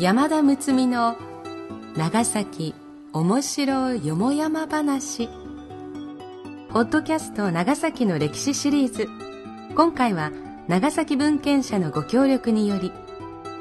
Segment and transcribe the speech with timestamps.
[0.00, 1.16] 山田睦美の
[1.96, 2.74] 長崎
[3.12, 5.28] 面白よもやま話。
[6.70, 9.06] ポッドキャスト長崎の歴史シリーズ。
[9.76, 10.32] 今回は
[10.66, 12.90] 長崎文献社のご協力により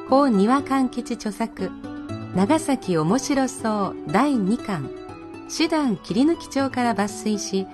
[0.10, 1.70] 高庭勘吉著作
[2.34, 4.90] 長崎面白そう第2巻
[5.50, 7.68] 師団切り抜き帳から抜粋し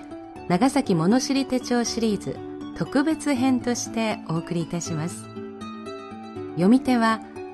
[0.48, 2.36] 長崎物知り手帳シリーズ
[2.76, 5.24] 特別編としてお送りいたします。
[6.56, 7.20] 読み手は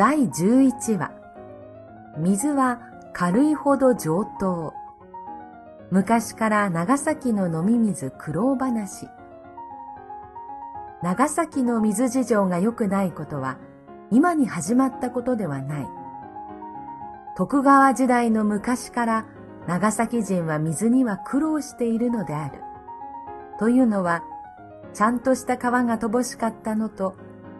[0.00, 1.10] 第11話。
[2.16, 2.80] 水は
[3.12, 4.72] 軽いほど上等。
[5.90, 9.08] 昔から長崎の飲み水苦労話。
[11.02, 13.58] 長崎の水事情が良くないことは
[14.10, 15.86] 今に始まったことではない。
[17.36, 19.26] 徳川時代の昔から
[19.66, 22.62] 長崎人は水には苦労しているのである。
[23.58, 24.22] というのは
[24.94, 27.16] ちゃんとした川が乏しかったのと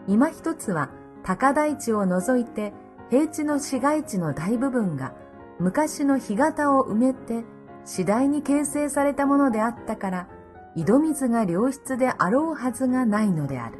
[0.07, 0.89] 今一つは
[1.23, 2.73] 高台地を除いて
[3.09, 5.13] 平地の市街地の大部分が
[5.59, 7.43] 昔の干潟を埋めて
[7.85, 10.27] 次第に形成されたものであったから
[10.75, 13.79] 井戸水が良質であろうはずがないのである。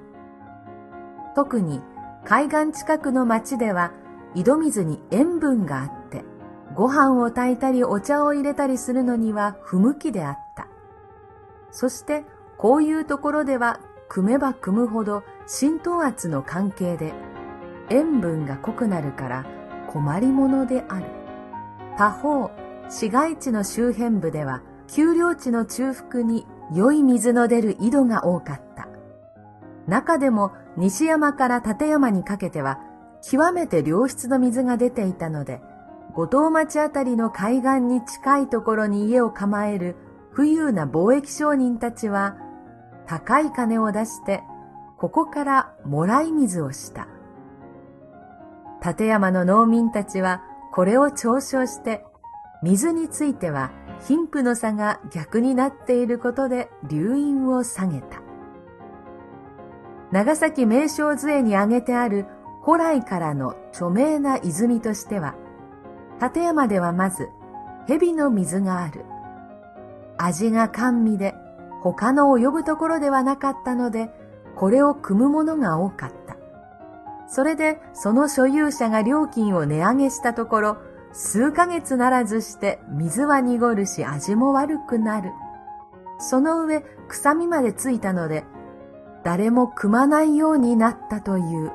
[1.35, 1.81] 特に
[2.25, 3.93] 海岸近くの町では
[4.35, 6.23] 井戸水に塩分があって
[6.75, 10.67] ご飯を炊いたりお茶を入れたりするのには不向きであった。
[11.71, 12.25] そして
[12.57, 13.79] こういうところでは
[14.09, 17.13] 汲めば汲むほど浸透圧の関係で
[17.89, 19.45] 塩分が濃くなるから
[19.87, 21.05] 困りものである。
[21.97, 22.51] 他方、
[22.89, 28.87] 市街地の周辺部では、丘陵地の中腹に良い水の出る井戸が多かった。
[29.87, 32.79] 中でも西山から立山にかけては、
[33.21, 35.61] 極めて良質の水が出ていたので、
[36.13, 39.95] 五島町あたりの海岸に近いところに家を構える
[40.35, 42.37] 富裕な貿易商人たちは、
[43.05, 44.43] 高い金を出して、
[44.97, 47.07] ここからもらい水をした。
[48.83, 52.03] 立山の農民たちはこれを嘲笑して、
[52.63, 53.71] 水については
[54.07, 58.21] 貧富の差が逆になっていることで流飲を下げた。
[60.11, 62.25] 長崎名称図に挙げてある
[62.65, 65.35] 古来からの著名な泉としては、
[66.21, 67.29] 立山ではまず
[67.87, 69.05] 蛇の水がある。
[70.17, 71.33] 味が甘味で
[71.81, 74.09] 他の及ぶところではなかったので、
[74.55, 76.20] これを汲むものが多かった。
[77.33, 80.77] それでその所有者が料金を値上げしたところ、
[81.13, 85.31] 数ヶ月ならずして水は濁るし味も悪くなる。
[86.19, 88.43] その上、臭みまでついたので、
[89.23, 91.71] 誰も汲まないようになったという。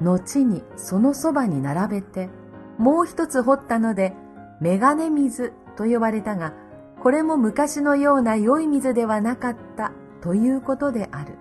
[0.00, 2.30] 後にそのそばに並べて、
[2.78, 4.14] もう一つ掘ったので、
[4.62, 6.54] メガネ水と呼ばれたが、
[7.02, 11.34] これも昔のような良い水ではなかったということである。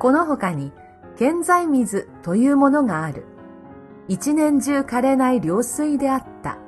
[0.00, 0.72] この他に、
[1.16, 3.24] 建材水というものがある。
[4.08, 6.58] 一年中枯れない良水であった。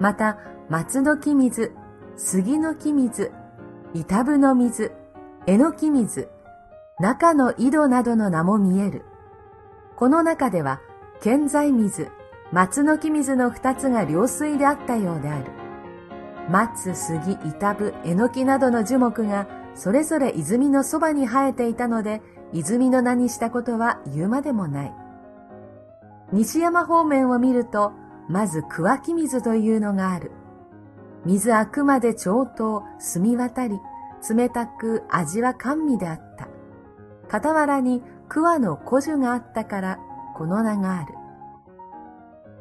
[0.00, 1.72] また、松の木水、
[2.16, 3.30] 杉の木水、
[3.94, 4.92] 板部の水、
[5.46, 6.28] えのき水、
[7.00, 9.04] 中の井戸などの名も見える。
[9.96, 10.80] この中では、
[11.20, 12.08] 建材水、
[12.52, 15.50] 松の木水の二つが良水であったようである。
[16.50, 22.20] 松、杉、板部、えのきなどの樹木がそれぞれ泉のそばに生えていたので、
[22.52, 24.94] 泉の名にしたことは言うまでもない。
[26.32, 27.92] 西山方面を見ると、
[28.28, 30.32] まず桑木水というのがある。
[31.24, 33.80] 水あくまで上等、澄み渡り、
[34.28, 36.48] 冷たく味は甘味であった。
[37.30, 39.98] 傍らに桑の古樹があったから、
[40.36, 41.14] この名がある。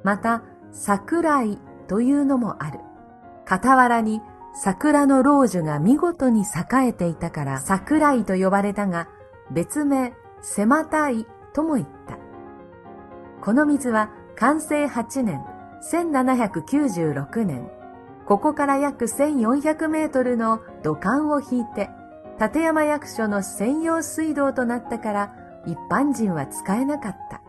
[0.04, 2.80] また、桜井というのもある。
[3.46, 4.22] 傍らに
[4.54, 9.08] 桜の老樹が見事に栄えていたから桜井と呼ばれたが、
[9.52, 12.18] 別名、狭たいとも言った。
[13.42, 15.44] この水は完成8年、
[15.92, 17.70] 1796年、
[18.26, 21.90] ここから約1400メートルの土管を引いて、
[22.40, 25.34] 立山役所の専用水道となったから
[25.66, 27.42] 一般人は使えなかった。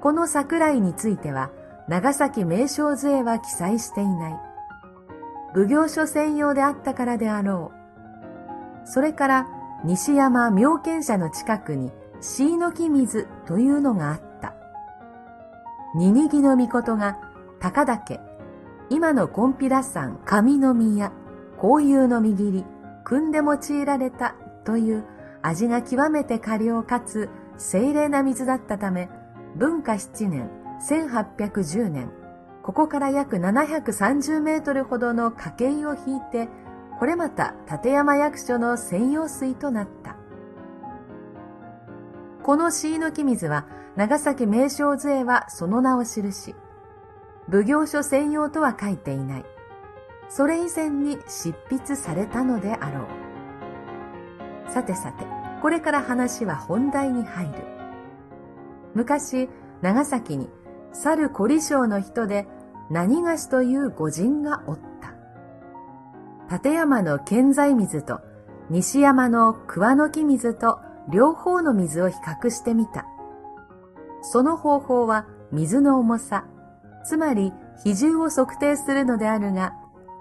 [0.00, 1.50] この桜井については、
[1.88, 4.40] 長崎名称図へは記載していない。
[5.54, 7.72] 奉行所専用であったからであろ
[8.84, 8.88] う。
[8.88, 9.46] それから、
[9.84, 14.54] 西山妙見社の近くに、椎の木水というのがあった。
[15.94, 17.18] 二にぎの御事が、
[17.60, 18.20] 高岳、
[18.90, 21.12] 今のコンピラ山上宮、
[21.60, 22.64] 紅葉の右切り、
[23.04, 24.34] 組んで用いられた
[24.64, 25.04] という
[25.42, 29.08] 味が極めて過量かつ精霊な水だったため、
[29.56, 30.50] 文化七年、
[30.88, 32.10] 1810年、
[32.62, 36.48] ここから約730メートルほどの家計を引いて、
[36.98, 40.16] これまた立山役所の専用水となった。
[42.42, 46.54] この椎の木水は長崎名称図へはその名を記し、
[47.50, 49.44] 奉行所専用とは書いていない。
[50.28, 53.06] それ以前に執筆されたのであろ
[54.68, 54.70] う。
[54.70, 55.24] さてさて、
[55.62, 57.52] これから話は本題に入る。
[58.94, 59.48] 昔、
[59.82, 60.50] 長崎に
[60.92, 62.46] 猿小利省の人で
[62.90, 65.17] 何菓子という御人がおった。
[66.50, 68.20] 立山の健在水と
[68.70, 70.80] 西山の桑の木水と
[71.10, 73.06] 両方の水を比較してみた。
[74.22, 76.44] その方法は水の重さ、
[77.04, 77.52] つまり
[77.84, 79.74] 比重を測定するのであるが、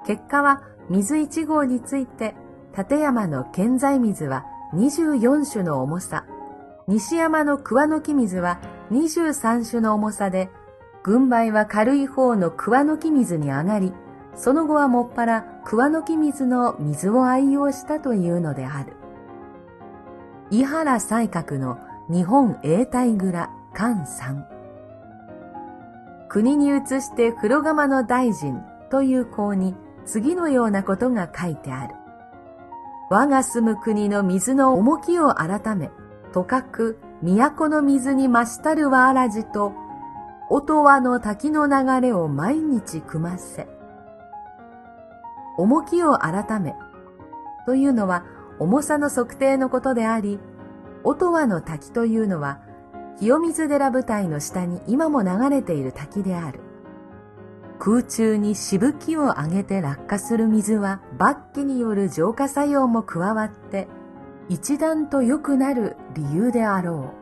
[0.05, 2.35] 結果は水1号について、
[2.77, 6.25] 立山の健在水は24種の重さ、
[6.87, 8.59] 西山の桑の木水は
[8.91, 10.49] 23種の重さで、
[11.03, 13.93] 軍配は軽い方の桑の木水に上がり、
[14.37, 18.93] その後はもっぱら桑の木水の水を愛用したというのである。
[20.51, 21.79] 伊原西閣の
[22.09, 24.47] 日本永代蔵関三。
[26.29, 28.61] 国に移して風呂釜の大臣
[28.91, 29.75] という項に
[30.05, 31.95] 次のようなことが書いてある。
[33.09, 35.89] 我が住む国の水の重きを改め、
[36.31, 39.73] とかく都の水に増したるはあらじと、
[40.49, 43.76] 音羽の滝の流れを毎日組ませ。
[45.57, 46.75] 重きを改め、
[47.65, 48.23] というのは
[48.59, 50.39] 重さの測定のことであり、
[51.03, 52.59] 音羽の滝というのは、
[53.19, 56.59] 清水寺舞台の下に今も流れている滝である。
[57.79, 63.87] 空中にしぶきを上げて落下する水は、罰気による浄化作用も加わって、
[64.49, 67.13] 一段と良くなる理由であろ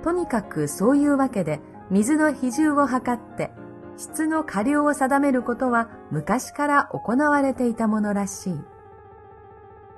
[0.00, 0.04] う。
[0.04, 1.60] とにかくそういうわけで、
[1.90, 3.52] 水の比重を測って、
[3.98, 8.60] 質の過量を定めることは昔から行われていたものらしい。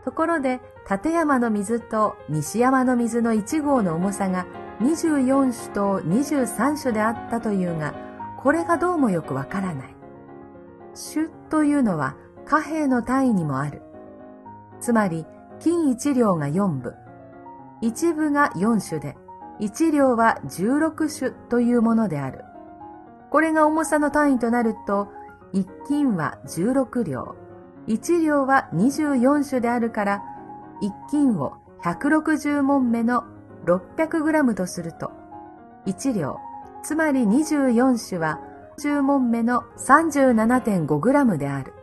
[0.05, 0.61] ところで、
[0.91, 4.47] 立山の水と西山の水の1号の重さが
[4.81, 7.95] 24種と23種であったというが、
[8.39, 9.95] これがどうもよくわからない。
[11.13, 12.17] 種というのは
[12.47, 13.83] 貨幣の単位にもある。
[14.81, 15.27] つまり、
[15.59, 16.95] 金1両が4部、
[17.83, 19.19] 1部が4種で、
[19.61, 22.45] 1両は16種というものである。
[23.31, 25.09] これが重さの単位となると、
[25.55, 27.37] 1金は16両、
[27.87, 30.23] 1両は24種であるから、
[30.83, 33.25] 1金を160問目の
[33.67, 35.13] 600g とすると、
[35.87, 36.39] 1両、
[36.83, 38.41] つまり24種は
[38.79, 41.75] 10問目の 37.5g である。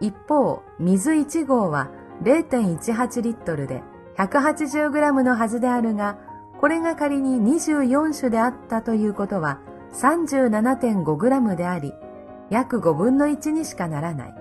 [0.00, 1.90] 一方、水1号は
[2.22, 3.82] 0.18リットルで
[4.16, 6.18] 180g のはずであるが、
[6.60, 9.60] これが仮に24種であったということは
[9.92, 11.94] 37.5g であり、
[12.50, 14.34] 約5分の1にしかならない。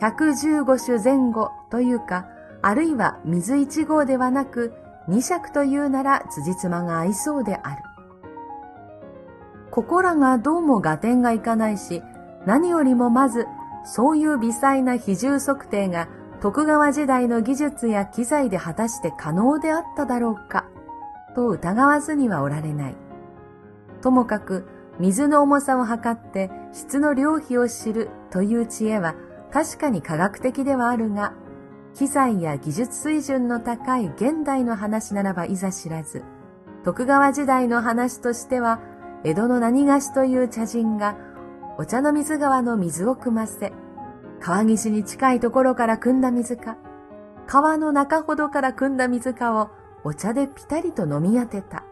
[0.00, 2.26] 115種前後というか、
[2.62, 4.74] あるいは水1号ではなく、
[5.08, 7.82] 2尺というなら辻褄が合いそうである。
[9.70, 12.02] ここらがどうも合点がいかないし、
[12.46, 13.46] 何よりもまず、
[13.84, 16.08] そういう微細な比重測定が
[16.40, 20.66] 徳川時代の技術や機材で果たして可能であっただろうか、
[21.34, 23.07] と疑わずにはおられない。
[24.00, 24.66] ともかく、
[24.98, 29.14] 水の重さを測って質の量比を知るという知恵は
[29.52, 31.32] 確かに科学的ではあるが、
[31.94, 36.24] 機材や技術水準の高い現代の話ならばいざ知らず、
[36.84, 38.80] 徳川時代の話としては
[39.24, 41.16] 江戸の何菓子という茶人が、
[41.76, 43.72] お茶の水川の水を汲ませ、
[44.40, 46.76] 川岸に近いところから汲んだ水か、
[47.46, 49.70] 川の中ほどから汲んだ水かを
[50.04, 51.84] お茶でぴたりと飲み当てた、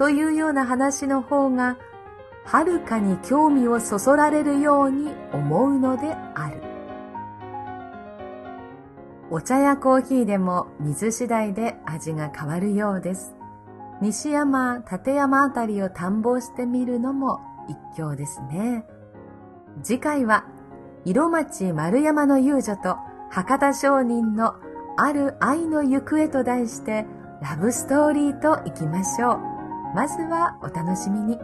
[0.00, 1.76] というような話の方が、
[2.46, 6.62] はるかに興味をそそられるように思うのである。
[9.30, 13.36] お茶やコーヒーでも水次第で味が変わるようです。
[14.00, 18.86] 西山、立山あたりを探訪してみるのも一興ですね。
[19.82, 20.46] 次回は、
[21.04, 22.96] 色町丸山の遊女と
[23.28, 24.54] 博多商人の
[24.96, 27.04] ある愛の行方と題して
[27.42, 29.49] ラブストーリーと行きましょう。
[29.92, 31.38] まずはお楽しみに。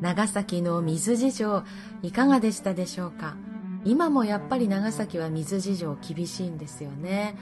[0.00, 1.62] 長崎の水事情
[2.02, 3.36] いかがでしたでしょうか？
[3.84, 7.36] 今もやっぱり長崎は水事情厳しいんですよね。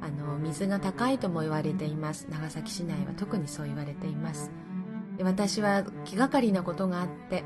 [0.00, 2.26] あの水が高いとも言われています。
[2.30, 4.50] 長崎市内は特にそう言われています。
[5.16, 7.44] で私は気がかりなことがあって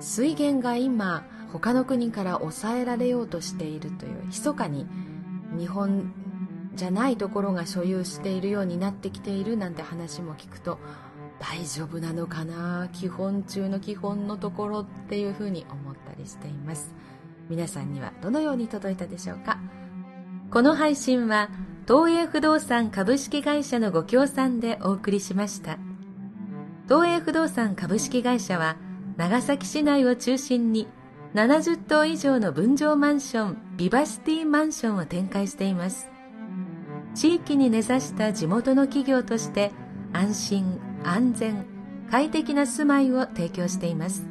[0.00, 4.86] 水源が今他の国から抑えられようとしているという密かに
[5.56, 6.12] 日本
[6.74, 10.78] じゃないところが所有しているようになってきているなんて話も聞くと
[11.38, 12.88] 大丈夫なのかな？
[12.92, 16.92] 基本中の基本のところっていうふうに思ったりしています。
[17.48, 19.58] 皆さんにはどのように届いたでしょうか？
[20.50, 21.50] この配信は
[21.86, 25.78] 東映不動産株式会社のご協賛でお送りしました。
[26.88, 28.76] 東映不動産株式会社は
[29.16, 30.88] 長崎市内を中心に
[31.34, 36.08] 70棟以上の分譲マンションビバシティマンションを展開しています。
[37.14, 39.72] 地域に根ざした地元の企業として
[40.12, 41.66] 安心安全
[42.10, 44.26] 快適な住まいを提供しています。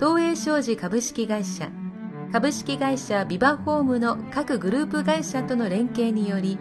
[0.00, 1.70] 東映商事株式会社
[2.30, 6.58] 株式会社ビバホームの各グループ会社との連携により